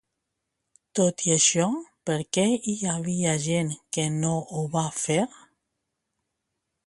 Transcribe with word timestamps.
Tot 0.99 1.23
i 1.25 1.33
això, 1.33 1.65
per 2.09 2.15
què 2.37 2.45
hi 2.71 2.75
havia 2.93 3.35
gent 3.45 3.69
que 3.97 4.05
no 4.15 4.33
ho 4.57 4.67
va 4.77 4.87
fer? 5.03 5.19